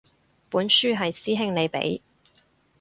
[0.49, 2.01] 本書係師兄你畀